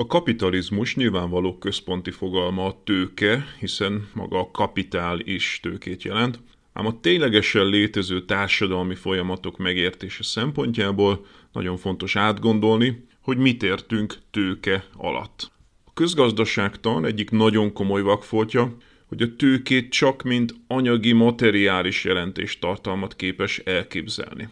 A 0.00 0.06
kapitalizmus 0.06 0.94
nyilvánvaló 0.94 1.58
központi 1.58 2.10
fogalma 2.10 2.64
a 2.64 2.80
tőke, 2.84 3.46
hiszen 3.58 4.08
maga 4.14 4.38
a 4.38 4.50
kapitál 4.50 5.20
is 5.20 5.60
tőkét 5.62 6.02
jelent, 6.02 6.40
ám 6.72 6.86
a 6.86 7.00
ténylegesen 7.00 7.66
létező 7.66 8.24
társadalmi 8.24 8.94
folyamatok 8.94 9.58
megértése 9.58 10.22
szempontjából 10.22 11.26
nagyon 11.52 11.76
fontos 11.76 12.16
átgondolni, 12.16 13.06
hogy 13.20 13.36
mit 13.36 13.62
értünk 13.62 14.14
tőke 14.30 14.84
alatt. 14.96 15.52
A 15.84 15.92
közgazdaságtan 15.94 17.04
egyik 17.04 17.30
nagyon 17.30 17.72
komoly 17.72 18.02
vakfoltja, 18.02 18.76
hogy 19.06 19.22
a 19.22 19.36
tőkét 19.36 19.90
csak 19.90 20.22
mint 20.22 20.54
anyagi 20.66 21.12
materiális 21.12 22.04
jelentéstartalmat 22.04 23.16
képes 23.16 23.58
elképzelni. 23.58 24.48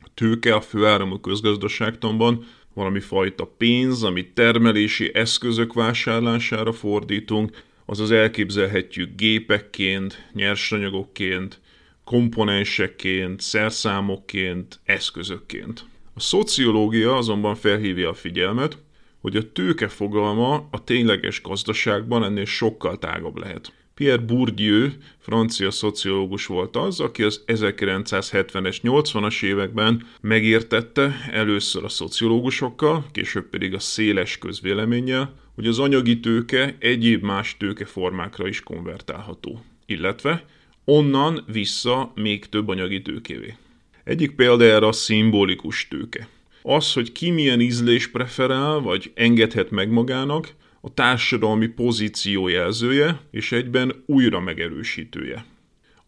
A 0.00 0.08
tőke 0.14 0.54
a 0.54 0.60
főáramú 0.60 1.20
közgazdaságtanban 1.20 2.44
valami 2.76 3.00
fajta 3.00 3.44
pénz, 3.56 4.02
amit 4.02 4.34
termelési 4.34 5.10
eszközök 5.14 5.72
vásárlására 5.72 6.72
fordítunk, 6.72 7.62
azaz 7.86 8.10
elképzelhetjük 8.10 9.16
gépekként, 9.16 10.28
nyersanyagokként, 10.32 11.60
komponensekként, 12.04 13.40
szerszámokként, 13.40 14.80
eszközökként. 14.84 15.84
A 16.14 16.20
szociológia 16.20 17.16
azonban 17.16 17.54
felhívja 17.54 18.08
a 18.08 18.14
figyelmet, 18.14 18.78
hogy 19.20 19.36
a 19.36 19.52
tőke 19.52 19.88
fogalma 19.88 20.68
a 20.70 20.84
tényleges 20.84 21.42
gazdaságban 21.42 22.24
ennél 22.24 22.44
sokkal 22.44 22.98
tágabb 22.98 23.36
lehet. 23.36 23.72
Pierre 23.96 24.22
Bourdieu, 24.22 24.88
francia 25.18 25.70
szociológus 25.70 26.46
volt 26.46 26.76
az, 26.76 27.00
aki 27.00 27.22
az 27.22 27.44
1970-es, 27.46 28.76
80-as 28.82 29.42
években 29.42 30.06
megértette 30.20 31.28
először 31.30 31.84
a 31.84 31.88
szociológusokkal, 31.88 33.06
később 33.12 33.48
pedig 33.50 33.74
a 33.74 33.78
széles 33.78 34.38
közvéleménnyel, 34.38 35.34
hogy 35.54 35.66
az 35.66 35.78
anyagi 35.78 36.20
tőke 36.20 36.76
egyéb 36.78 37.22
más 37.22 37.56
tőkeformákra 37.56 38.48
is 38.48 38.62
konvertálható, 38.62 39.64
illetve 39.86 40.44
onnan 40.84 41.44
vissza 41.52 42.12
még 42.14 42.48
több 42.48 42.68
anyagi 42.68 43.02
tőkévé. 43.02 43.56
Egyik 44.04 44.30
példa 44.30 44.64
erre 44.64 44.86
a 44.86 44.92
szimbolikus 44.92 45.88
tőke. 45.88 46.28
Az, 46.62 46.92
hogy 46.92 47.12
ki 47.12 47.30
milyen 47.30 47.60
ízlés 47.60 48.08
preferál, 48.08 48.78
vagy 48.78 49.12
engedhet 49.14 49.70
meg 49.70 49.90
magának, 49.90 50.54
a 50.86 50.94
társadalmi 50.94 51.66
pozíció 51.66 52.48
jelzője, 52.48 53.20
és 53.30 53.52
egyben 53.52 54.02
újra 54.06 54.40
megerősítője. 54.40 55.44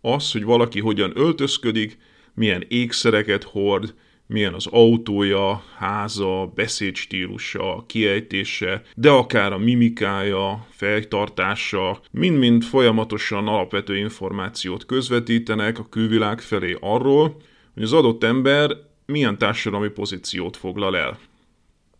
Az, 0.00 0.32
hogy 0.32 0.44
valaki 0.44 0.80
hogyan 0.80 1.12
öltözködik, 1.14 1.98
milyen 2.34 2.64
ékszereket 2.68 3.42
hord, 3.42 3.94
milyen 4.26 4.54
az 4.54 4.66
autója, 4.66 5.64
háza, 5.76 6.52
beszédstílusa, 6.54 7.84
kiejtése, 7.86 8.82
de 8.94 9.10
akár 9.10 9.52
a 9.52 9.58
mimikája, 9.58 10.66
fejtartása, 10.70 12.00
mind-mind 12.10 12.62
folyamatosan 12.62 13.48
alapvető 13.48 13.96
információt 13.96 14.86
közvetítenek 14.86 15.78
a 15.78 15.88
külvilág 15.88 16.40
felé 16.40 16.76
arról, 16.80 17.36
hogy 17.74 17.82
az 17.82 17.92
adott 17.92 18.24
ember 18.24 18.76
milyen 19.06 19.38
társadalmi 19.38 19.88
pozíciót 19.88 20.56
foglal 20.56 20.96
el. 20.96 21.18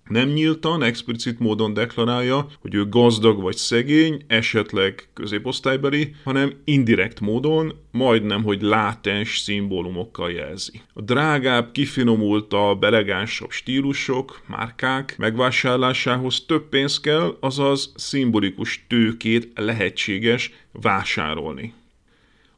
Nem 0.09 0.29
nyíltan, 0.29 0.83
explicit 0.83 1.39
módon 1.39 1.75
deklarálja, 1.75 2.47
hogy 2.61 2.75
ő 2.75 2.89
gazdag 2.89 3.41
vagy 3.41 3.57
szegény, 3.57 4.25
esetleg 4.27 5.09
középosztálybeli, 5.15 6.15
hanem 6.25 6.53
indirekt 6.65 7.21
módon, 7.21 7.73
majdnem, 7.91 8.43
hogy 8.43 8.63
látens 8.63 9.39
szimbólumokkal 9.39 10.31
jelzi. 10.31 10.81
A 10.93 11.01
drágább, 11.01 11.73
kifinomultabb, 11.73 12.85
elegánsabb 12.85 13.51
stílusok, 13.51 14.41
márkák 14.47 15.15
megvásárlásához 15.19 16.45
több 16.47 16.69
pénz 16.69 17.01
kell, 17.01 17.37
azaz 17.41 17.93
szimbolikus 17.97 18.85
tőkét 18.89 19.53
lehetséges 19.55 20.53
vásárolni. 20.73 21.75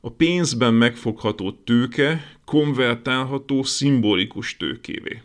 A 0.00 0.10
pénzben 0.10 0.74
megfogható 0.74 1.52
tőke 1.64 2.36
konvertálható 2.44 3.62
szimbolikus 3.62 4.56
tőkévé. 4.56 5.22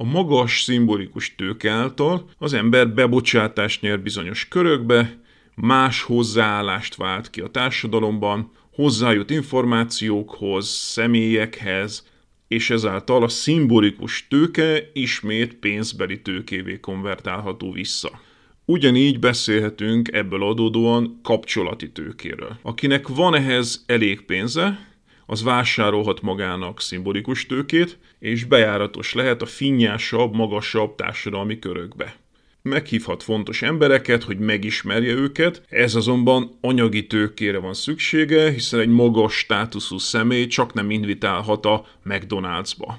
A 0.00 0.04
magas 0.04 0.62
szimbolikus 0.62 1.34
tőke 1.34 1.70
által 1.70 2.30
az 2.38 2.52
ember 2.52 2.94
bebocsátást 2.94 3.80
nyer 3.80 4.00
bizonyos 4.00 4.48
körökbe, 4.48 5.18
más 5.54 6.02
hozzáállást 6.02 6.94
vált 6.94 7.30
ki 7.30 7.40
a 7.40 7.46
társadalomban, 7.48 8.50
hozzájut 8.72 9.30
információkhoz, 9.30 10.68
személyekhez, 10.68 12.08
és 12.48 12.70
ezáltal 12.70 13.22
a 13.22 13.28
szimbolikus 13.28 14.26
tőke 14.28 14.90
ismét 14.92 15.54
pénzbeli 15.54 16.22
tőkévé 16.22 16.80
konvertálható 16.80 17.72
vissza. 17.72 18.20
Ugyanígy 18.64 19.18
beszélhetünk 19.18 20.12
ebből 20.12 20.42
adódóan 20.42 21.20
kapcsolati 21.22 21.90
tőkéről. 21.90 22.58
Akinek 22.62 23.08
van 23.08 23.34
ehhez 23.34 23.84
elég 23.86 24.20
pénze, 24.20 24.89
az 25.30 25.42
vásárolhat 25.42 26.20
magának 26.22 26.80
szimbolikus 26.80 27.46
tőkét, 27.46 27.98
és 28.18 28.44
bejáratos 28.44 29.12
lehet 29.12 29.42
a 29.42 29.46
finnyásabb, 29.46 30.34
magasabb 30.34 30.94
társadalmi 30.94 31.58
körökbe. 31.58 32.16
Meghívhat 32.62 33.22
fontos 33.22 33.62
embereket, 33.62 34.22
hogy 34.22 34.38
megismerje 34.38 35.12
őket, 35.12 35.62
ez 35.68 35.94
azonban 35.94 36.58
anyagi 36.60 37.06
tőkére 37.06 37.58
van 37.58 37.74
szüksége, 37.74 38.50
hiszen 38.50 38.80
egy 38.80 38.88
magas 38.88 39.34
státuszú 39.34 39.98
személy 39.98 40.46
csak 40.46 40.72
nem 40.72 40.90
invitálhat 40.90 41.66
a 41.66 41.86
McDonald'sba. 42.04 42.92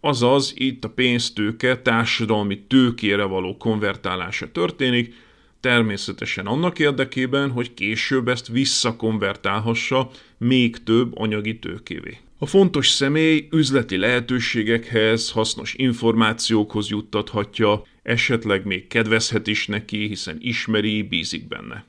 Azaz 0.00 0.52
itt 0.56 0.84
a 0.84 0.88
pénztőke 0.88 1.78
társadalmi 1.78 2.58
tőkére 2.58 3.24
való 3.24 3.56
konvertálása 3.56 4.52
történik, 4.52 5.14
természetesen 5.64 6.46
annak 6.46 6.78
érdekében, 6.78 7.50
hogy 7.50 7.74
később 7.74 8.28
ezt 8.28 8.48
visszakonvertálhassa 8.48 10.10
még 10.38 10.82
több 10.82 11.18
anyagi 11.18 11.58
tőkévé. 11.58 12.18
A 12.38 12.46
fontos 12.46 12.88
személy 12.88 13.48
üzleti 13.50 13.96
lehetőségekhez, 13.96 15.30
hasznos 15.30 15.74
információkhoz 15.74 16.88
juttathatja, 16.88 17.82
esetleg 18.02 18.64
még 18.64 18.86
kedvezhet 18.86 19.46
is 19.46 19.66
neki, 19.66 20.06
hiszen 20.06 20.36
ismeri, 20.40 21.02
bízik 21.02 21.48
benne. 21.48 21.84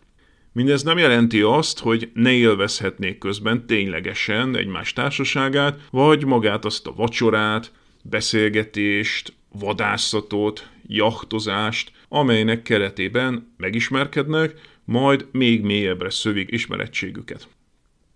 Mindez 0.52 0.84
nem 0.84 0.98
jelenti 0.98 1.42
azt, 1.42 1.80
hogy 1.80 2.10
ne 2.14 2.32
élvezhetnék 2.32 3.18
közben 3.18 3.66
ténylegesen 3.66 4.56
egymás 4.56 4.94
társaságát, 4.94 5.80
vagy 5.92 6.26
magát 6.26 6.66
azt 6.66 6.88
a 6.88 6.94
vacsorát, 6.94 7.72
beszélgetést, 8.04 9.34
vadászatot, 9.52 10.70
jachtozást, 10.88 11.92
amelynek 12.10 12.62
keretében 12.62 13.54
megismerkednek, 13.58 14.54
majd 14.86 15.28
még 15.32 15.62
mélyebbre 15.62 16.10
szövik 16.10 16.52
ismerettségüket. 16.52 17.48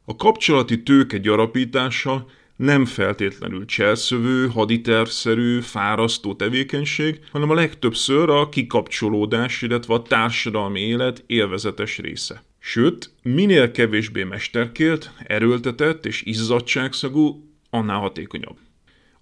A 0.06 0.16
kapcsolati 0.16 0.84
tőke 0.84 1.18
gyarapítása 1.18 2.26
nem 2.56 2.86
feltétlenül 2.86 3.66
cselszövő, 3.66 4.48
haditervszerű, 4.48 5.60
fárasztó 5.60 6.34
tevékenység, 6.34 7.20
hanem 7.32 7.50
a 7.50 7.54
legtöbbször 7.54 8.30
a 8.30 8.50
kikapcsolódás, 8.50 9.62
illetve 9.62 9.94
a 9.94 10.02
társadalmi 10.02 10.80
élet 10.80 11.24
élvezetes 11.28 11.98
része. 11.98 12.44
Sőt, 12.60 13.12
minél 13.24 13.72
kevésbé 13.72 14.24
mesterkélt, 14.24 15.12
erőltetett 15.28 16.06
és 16.06 16.22
izzadságszagú, 16.22 17.50
annál 17.70 18.00
hatékonyabb. 18.00 18.58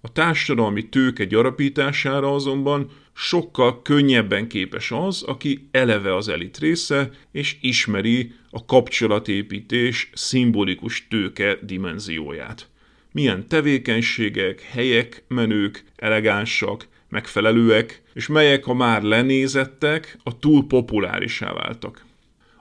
A 0.00 0.12
társadalmi 0.12 0.88
tőke 0.88 1.24
gyarapítására 1.24 2.34
azonban 2.34 2.90
sokkal 3.12 3.82
könnyebben 3.82 4.48
képes 4.48 4.90
az, 4.90 5.22
aki 5.22 5.68
eleve 5.70 6.16
az 6.16 6.28
elit 6.28 6.58
része, 6.58 7.10
és 7.32 7.56
ismeri 7.60 8.32
a 8.50 8.64
kapcsolatépítés 8.64 10.10
szimbolikus 10.14 11.06
tőke 11.08 11.58
dimenzióját. 11.62 12.68
Milyen 13.12 13.48
tevékenységek, 13.48 14.60
helyek, 14.60 15.24
menők, 15.28 15.84
elegánsak, 15.96 16.86
megfelelőek, 17.08 18.02
és 18.14 18.26
melyek 18.26 18.66
a 18.66 18.74
már 18.74 19.02
lenézettek, 19.02 20.18
a 20.22 20.38
túl 20.38 20.66
populárisá 20.66 21.52
váltak. 21.52 22.04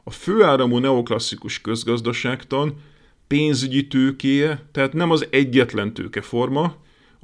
A 0.04 0.12
főáramú 0.12 0.78
neoklasszikus 0.78 1.62
közgazdaságtan 1.62 2.82
pénzügyi 3.28 3.88
tőkéje, 3.88 4.66
tehát 4.72 4.94
nem 4.94 5.12
az 5.12 5.28
egyetlen 5.30 5.94
tőkeforma, 5.94 6.76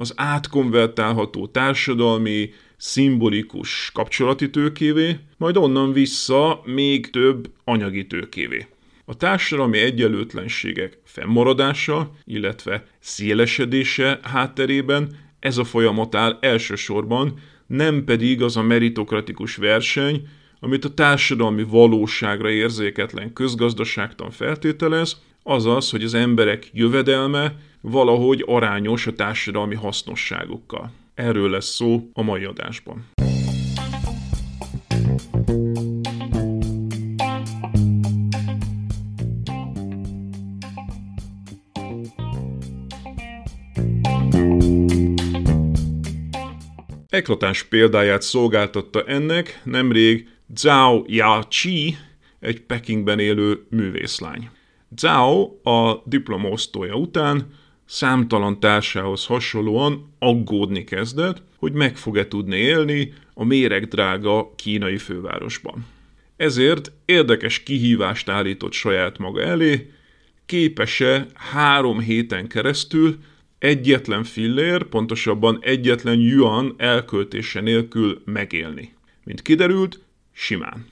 az 0.03 0.13
átkonvertálható 0.15 1.47
társadalmi, 1.47 2.49
szimbolikus 2.77 3.91
kapcsolati 3.93 4.49
tőkévé, 4.49 5.17
majd 5.37 5.57
onnan 5.57 5.93
vissza 5.93 6.61
még 6.65 7.09
több 7.09 7.51
anyagi 7.63 8.07
tőkévé. 8.07 8.67
A 9.05 9.17
társadalmi 9.17 9.77
egyenlőtlenségek 9.77 10.97
fennmaradása, 11.03 12.11
illetve 12.23 12.85
szélesedése 12.99 14.19
hátterében 14.23 15.17
ez 15.39 15.57
a 15.57 15.63
folyamat 15.63 16.15
áll 16.15 16.37
elsősorban, 16.41 17.33
nem 17.67 18.03
pedig 18.03 18.41
az 18.41 18.57
a 18.57 18.61
meritokratikus 18.61 19.55
verseny, 19.55 20.27
amit 20.59 20.85
a 20.85 20.93
társadalmi 20.93 21.63
valóságra 21.63 22.49
érzéketlen 22.49 23.33
közgazdaságtan 23.33 24.31
feltételez, 24.31 25.21
azaz, 25.43 25.89
hogy 25.89 26.03
az 26.03 26.13
emberek 26.13 26.69
jövedelme 26.73 27.55
valahogy 27.85 28.43
arányos 28.47 29.07
a 29.07 29.13
társadalmi 29.13 29.75
hasznosságukkal. 29.75 30.91
Erről 31.13 31.49
lesz 31.49 31.75
szó 31.75 32.09
a 32.13 32.21
mai 32.21 32.43
adásban. 32.43 33.05
Eklatás 47.09 47.63
példáját 47.63 48.21
szolgáltatta 48.21 49.03
ennek 49.03 49.61
nemrég 49.63 50.27
Zhao 50.55 51.03
Ya-chi, 51.07 51.95
egy 52.39 52.61
Pekingben 52.61 53.19
élő 53.19 53.65
művészlány. 53.69 54.49
Zhao 54.95 55.61
a 55.63 56.01
diplomaosztója 56.05 56.95
után 56.95 57.61
számtalan 57.85 58.59
társához 58.59 59.25
hasonlóan 59.25 60.13
aggódni 60.19 60.83
kezdett, 60.83 61.41
hogy 61.57 61.73
meg 61.73 61.97
fog-e 61.97 62.27
tudni 62.27 62.57
élni 62.57 63.13
a 63.33 63.43
méregdrága 63.43 64.53
kínai 64.55 64.97
fővárosban. 64.97 65.85
Ezért 66.37 66.91
érdekes 67.05 67.63
kihívást 67.63 68.29
állított 68.29 68.71
saját 68.71 69.17
maga 69.17 69.41
elé, 69.41 69.91
képes-e 70.45 71.27
három 71.33 71.99
héten 71.99 72.47
keresztül 72.47 73.17
egyetlen 73.59 74.23
fillér, 74.23 74.83
pontosabban 74.83 75.59
egyetlen 75.61 76.19
yuan 76.19 76.73
elköltése 76.77 77.61
nélkül 77.61 78.21
megélni. 78.25 78.93
Mint 79.23 79.41
kiderült, 79.41 79.99
simán. 80.31 80.85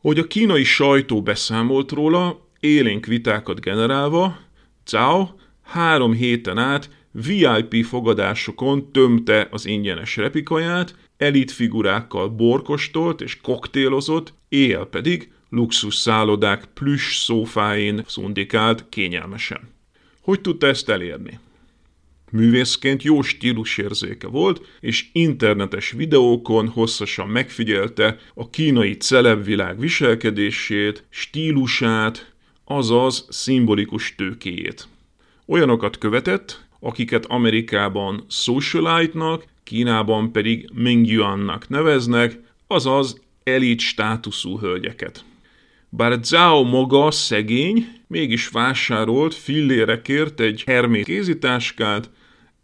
Hogy 0.00 0.18
a 0.18 0.26
kínai 0.26 0.64
sajtó 0.64 1.22
beszámolt 1.22 1.92
róla, 1.92 2.46
élénk 2.60 3.06
vitákat 3.06 3.60
generálva, 3.60 4.38
Cao 4.84 5.28
három 5.66 6.12
héten 6.12 6.58
át 6.58 6.90
VIP 7.12 7.84
fogadásokon 7.84 8.92
tömte 8.92 9.48
az 9.50 9.66
ingyenes 9.66 10.16
repikaját, 10.16 10.94
elitfigurákkal 11.16 12.28
borkostolt 12.28 13.20
és 13.20 13.40
koktélozott, 13.40 14.34
éjjel 14.48 14.84
pedig 14.84 15.30
luxus 15.48 15.94
szállodák 15.94 16.64
plüss 16.74 17.16
szófáin 17.16 18.02
szundikált 18.06 18.84
kényelmesen. 18.88 19.60
Hogy 20.20 20.40
tudta 20.40 20.66
ezt 20.66 20.88
elérni? 20.88 21.38
Művészként 22.30 23.02
jó 23.02 23.22
stílusérzéke 23.22 24.26
volt, 24.26 24.60
és 24.80 25.08
internetes 25.12 25.90
videókon 25.90 26.68
hosszasan 26.68 27.28
megfigyelte 27.28 28.18
a 28.34 28.50
kínai 28.50 28.96
celebvilág 28.96 29.78
viselkedését, 29.80 31.04
stílusát, 31.08 32.34
azaz 32.64 33.26
szimbolikus 33.30 34.14
tőkéjét. 34.14 34.88
Olyanokat 35.46 35.98
követett, 35.98 36.66
akiket 36.80 37.26
Amerikában 37.26 38.24
socialite-nak, 38.28 39.44
Kínában 39.64 40.32
pedig 40.32 40.70
Mingyuannak 40.72 41.68
neveznek, 41.68 42.40
azaz 42.66 43.20
elit 43.44 43.80
státuszú 43.80 44.58
hölgyeket. 44.58 45.24
Bár 45.88 46.18
Zhao 46.22 46.62
maga 46.62 47.10
szegény, 47.10 47.88
mégis 48.06 48.48
vásárolt 48.48 49.34
fillérekért 49.34 50.40
egy 50.40 50.62
hermét 50.66 51.04
kézitáskát, 51.04 52.10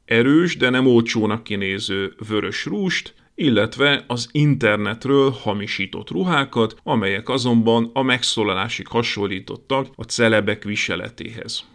erős, 0.04 0.56
de 0.56 0.70
nem 0.70 0.86
olcsónak 0.86 1.42
kinéző 1.42 2.14
vörös 2.28 2.64
rúst, 2.64 3.14
illetve 3.34 4.04
az 4.06 4.28
internetről 4.32 5.30
hamisított 5.30 6.10
ruhákat, 6.10 6.76
amelyek 6.82 7.28
azonban 7.28 7.90
a 7.92 8.02
megszólalásig 8.02 8.86
hasonlítottak 8.86 9.86
a 9.94 10.02
celebek 10.02 10.64
viseletéhez. 10.64 11.71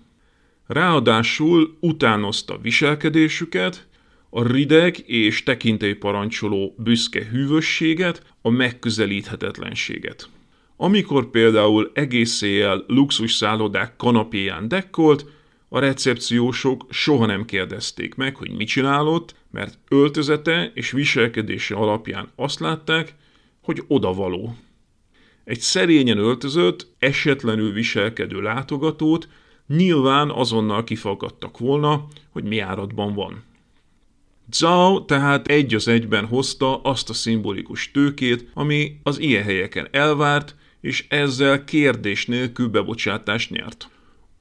Ráadásul 0.68 1.78
utánozta 1.80 2.58
viselkedésüket, 2.58 3.88
a 4.30 4.48
rideg 4.48 5.10
és 5.10 5.44
tekintélyparancsoló 5.44 6.76
büszke 6.78 7.26
hűvösséget, 7.26 8.36
a 8.42 8.50
megközelíthetetlenséget. 8.50 10.30
Amikor 10.76 11.30
például 11.30 11.92
egész 11.94 12.42
éjjel 12.42 12.84
luxus 12.88 13.34
szállodák 13.34 13.96
kanapéján 13.96 14.68
dekkolt, 14.68 15.26
a 15.70 15.80
recepciósok 15.80 16.86
soha 16.90 17.26
nem 17.26 17.46
kérdezték 17.46 18.16
meg, 18.16 18.36
hogy 18.36 18.52
mit 18.52 18.68
csinálott, 18.68 19.36
mert 19.52 19.78
öltözete 19.90 20.72
és 20.74 20.92
viselkedése 20.92 21.76
alapján 21.76 22.32
azt 22.36 22.60
látták, 22.60 23.16
hogy 23.62 23.84
odavaló. 23.88 24.56
Egy 25.44 25.60
szerényen 25.60 26.18
öltözött, 26.18 26.88
esetlenül 27.00 27.72
viselkedő 27.72 28.42
látogatót 28.42 29.28
nyilván 29.68 30.30
azonnal 30.30 30.84
kifaggattak 30.84 31.58
volna, 31.58 32.08
hogy 32.30 32.44
mi 32.44 32.60
áradban 32.60 33.14
van. 33.14 33.44
Zhao 34.52 35.06
tehát 35.06 35.48
egy 35.48 35.76
az 35.76 35.88
egyben 35.88 36.26
hozta 36.26 36.82
azt 36.82 37.10
a 37.10 37.14
szimbolikus 37.14 37.92
tőkét, 37.92 38.50
ami 38.54 39.00
az 39.04 39.20
ilyen 39.20 39.44
helyeken 39.44 39.88
elvárt, 39.92 40.56
és 40.82 41.06
ezzel 41.10 41.64
kérdés 41.64 42.26
nélkül 42.26 42.68
bebocsátást 42.68 43.50
nyert. 43.50 43.90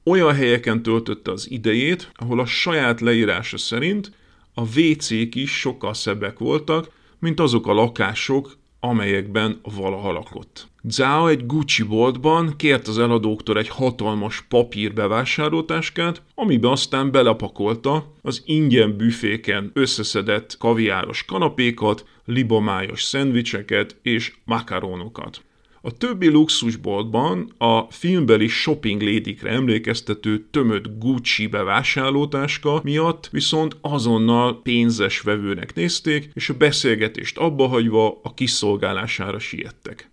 Olyan 0.03 0.33
helyeken 0.33 0.81
töltötte 0.81 1.31
az 1.31 1.51
idejét, 1.51 2.11
ahol 2.15 2.39
a 2.39 2.45
saját 2.45 3.01
leírása 3.01 3.57
szerint 3.57 4.11
a 4.53 4.61
WC-k 4.79 5.35
is 5.35 5.51
sokkal 5.59 5.93
szebbek 5.93 6.39
voltak, 6.39 6.91
mint 7.19 7.39
azok 7.39 7.67
a 7.67 7.73
lakások, 7.73 8.57
amelyekben 8.79 9.59
valaha 9.63 10.11
lakott. 10.11 10.67
Zhao 10.89 11.27
egy 11.27 11.45
Gucci 11.45 11.83
boltban 11.83 12.53
kért 12.57 12.87
az 12.87 12.99
eladóktól 12.99 13.57
egy 13.57 13.67
hatalmas 13.67 14.41
papír 14.49 14.93
bevásárlótáskát, 14.93 16.21
amibe 16.35 16.69
aztán 16.69 17.11
belepakolta 17.11 18.13
az 18.21 18.41
ingyen 18.45 18.97
büféken 18.97 19.71
összeszedett 19.73 20.57
kaviáros 20.57 21.25
kanapékat, 21.25 22.05
libomájos 22.25 23.03
szendvicseket 23.03 23.95
és 24.01 24.33
makaronokat. 24.45 25.41
A 25.81 25.91
többi 25.91 26.27
luxusboltban 26.27 27.53
a 27.57 27.81
filmbeli 27.81 28.47
shopping 28.47 29.01
lédikre 29.01 29.49
emlékeztető 29.49 30.47
tömött 30.51 30.99
Gucci 30.99 31.47
bevásárlótáska 31.47 32.81
miatt 32.83 33.27
viszont 33.31 33.77
azonnal 33.81 34.61
pénzes 34.61 35.21
vevőnek 35.21 35.75
nézték, 35.75 36.29
és 36.33 36.49
a 36.49 36.57
beszélgetést 36.57 37.37
abbahagyva 37.37 38.19
a 38.23 38.33
kiszolgálására 38.33 39.39
siettek. 39.39 40.09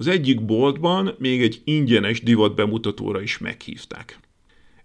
Az 0.00 0.06
egyik 0.06 0.44
boltban 0.44 1.14
még 1.18 1.42
egy 1.42 1.60
ingyenes 1.64 2.22
divat 2.22 2.54
bemutatóra 2.54 3.22
is 3.22 3.38
meghívták. 3.38 4.18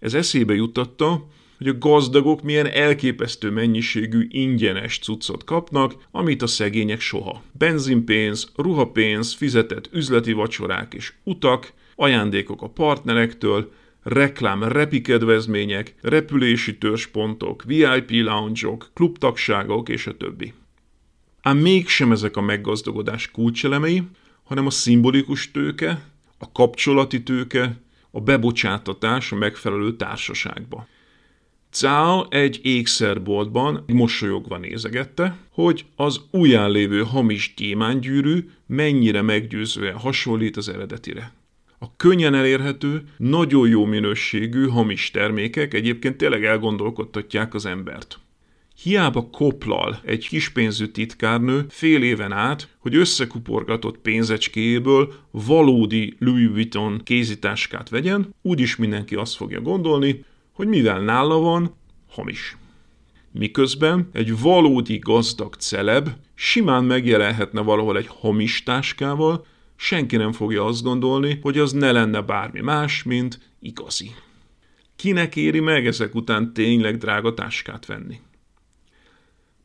Ez 0.00 0.14
eszébe 0.14 0.54
juttatta, 0.54 1.26
hogy 1.58 1.68
a 1.68 1.78
gazdagok 1.78 2.42
milyen 2.42 2.66
elképesztő 2.66 3.50
mennyiségű 3.50 4.26
ingyenes 4.28 4.98
cuccot 4.98 5.44
kapnak, 5.44 5.94
amit 6.10 6.42
a 6.42 6.46
szegények 6.46 7.00
soha. 7.00 7.42
Benzinpénz, 7.52 8.52
ruhapénz, 8.56 9.34
fizetett 9.34 9.88
üzleti 9.92 10.32
vacsorák 10.32 10.94
és 10.94 11.12
utak, 11.24 11.72
ajándékok 11.94 12.62
a 12.62 12.68
partnerektől, 12.68 13.72
reklám 14.02 14.62
repikedvezmények, 14.62 15.94
repülési 16.02 16.78
törzspontok, 16.78 17.62
VIP 17.62 18.10
lounge-ok, 18.10 18.90
klubtagságok 18.94 19.88
és 19.88 20.06
a 20.06 20.16
többi. 20.16 20.52
Ám 21.42 21.58
mégsem 21.58 22.12
ezek 22.12 22.36
a 22.36 22.40
meggazdagodás 22.40 23.30
kulcselemei, 23.30 24.02
hanem 24.46 24.66
a 24.66 24.70
szimbolikus 24.70 25.50
tőke, 25.50 26.02
a 26.38 26.52
kapcsolati 26.52 27.22
tőke, 27.22 27.80
a 28.10 28.20
bebocsátatás 28.20 29.32
a 29.32 29.36
megfelelő 29.36 29.96
társaságba. 29.96 30.86
Cao 31.70 32.26
egy 32.28 32.60
ékszerboltban 32.62 33.84
mosolyogva 33.86 34.58
nézegette, 34.58 35.36
hogy 35.50 35.84
az 35.96 36.20
ujján 36.30 36.70
lévő 36.70 37.02
hamis 37.02 37.54
gyémánygyűrű 37.56 38.50
mennyire 38.66 39.22
meggyőzően 39.22 39.96
hasonlít 39.96 40.56
az 40.56 40.68
eredetire. 40.68 41.32
A 41.78 41.96
könnyen 41.96 42.34
elérhető, 42.34 43.02
nagyon 43.16 43.68
jó 43.68 43.84
minőségű 43.84 44.66
hamis 44.66 45.10
termékek 45.10 45.74
egyébként 45.74 46.16
tényleg 46.16 46.44
elgondolkodtatják 46.44 47.54
az 47.54 47.66
embert. 47.66 48.18
Hiába 48.82 49.28
koplal 49.30 50.00
egy 50.04 50.28
kispénzű 50.28 50.86
titkárnő 50.86 51.66
fél 51.68 52.02
éven 52.02 52.32
át, 52.32 52.68
hogy 52.78 52.94
összekuporgatott 52.94 53.98
pénzecskéjéből 53.98 55.12
valódi 55.30 56.16
Louis 56.18 56.48
Vuitton 56.48 57.00
kézitáskát 57.04 57.88
vegyen, 57.88 58.34
úgyis 58.42 58.76
mindenki 58.76 59.14
azt 59.14 59.36
fogja 59.36 59.60
gondolni, 59.60 60.24
hogy 60.52 60.66
mivel 60.66 61.00
nála 61.00 61.38
van, 61.38 61.74
hamis. 62.10 62.56
Miközben 63.32 64.08
egy 64.12 64.40
valódi 64.40 64.98
gazdag 64.98 65.54
celeb 65.54 66.08
simán 66.34 66.84
megjelenhetne 66.84 67.60
valahol 67.60 67.96
egy 67.96 68.08
hamis 68.08 68.62
táskával, 68.62 69.46
senki 69.76 70.16
nem 70.16 70.32
fogja 70.32 70.64
azt 70.64 70.82
gondolni, 70.82 71.38
hogy 71.42 71.58
az 71.58 71.72
ne 71.72 71.92
lenne 71.92 72.20
bármi 72.20 72.60
más, 72.60 73.02
mint 73.02 73.40
igazi. 73.60 74.10
Kinek 74.96 75.36
éri 75.36 75.60
meg 75.60 75.86
ezek 75.86 76.14
után 76.14 76.52
tényleg 76.52 76.96
drága 76.96 77.34
táskát 77.34 77.86
venni? 77.86 78.20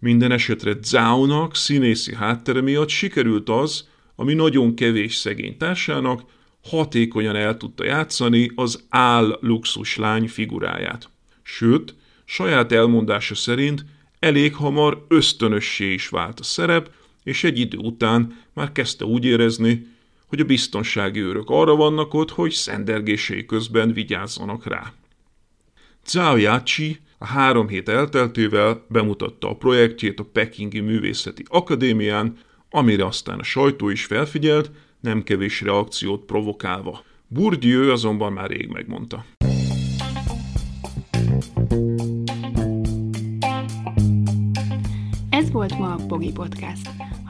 Minden 0.01 0.31
esetre 0.31 0.77
Zhao-nak 0.81 1.55
színészi 1.55 2.15
háttere 2.15 2.61
miatt 2.61 2.89
sikerült 2.89 3.49
az, 3.49 3.87
ami 4.15 4.33
nagyon 4.33 4.75
kevés 4.75 5.15
szegény 5.15 5.57
társának, 5.57 6.23
hatékonyan 6.63 7.35
el 7.35 7.57
tudta 7.57 7.83
játszani 7.83 8.51
az 8.55 8.85
áll 8.89 9.37
luxuslány 9.41 10.27
figuráját. 10.27 11.09
Sőt, 11.43 11.95
saját 12.25 12.71
elmondása 12.71 13.35
szerint 13.35 13.85
elég 14.19 14.55
hamar 14.55 15.05
ösztönössé 15.07 15.93
is 15.93 16.09
vált 16.09 16.39
a 16.39 16.43
szerep, 16.43 16.91
és 17.23 17.43
egy 17.43 17.59
idő 17.59 17.77
után 17.77 18.43
már 18.53 18.71
kezdte 18.71 19.05
úgy 19.05 19.25
érezni, 19.25 19.87
hogy 20.27 20.39
a 20.39 20.45
biztonsági 20.45 21.19
őrök 21.19 21.49
arra 21.49 21.75
vannak 21.75 22.13
ott, 22.13 22.31
hogy 22.31 22.51
szendergései 22.51 23.45
közben 23.45 23.93
vigyázzanak 23.93 24.65
rá. 24.67 24.93
Zhao 26.05 26.37
Yachi 26.37 26.99
a 27.21 27.25
három 27.25 27.67
hét 27.67 27.89
elteltével 27.89 28.85
bemutatta 28.87 29.49
a 29.49 29.55
projektjét 29.55 30.19
a 30.19 30.23
Pekingi 30.23 30.79
Művészeti 30.79 31.43
Akadémián, 31.47 32.37
amire 32.69 33.05
aztán 33.05 33.39
a 33.39 33.43
sajtó 33.43 33.89
is 33.89 34.05
felfigyelt, 34.05 34.71
nem 34.99 35.23
kevés 35.23 35.61
reakciót 35.61 36.25
provokálva. 36.25 37.03
Bourdieu 37.27 37.91
azonban 37.91 38.33
már 38.33 38.49
rég 38.49 38.67
megmondta. 38.67 39.25
Ez 45.29 45.51
volt 45.51 45.77
ma 45.77 45.93
a 45.93 46.05
Pogi 46.07 46.31
Podcast. 46.31 47.10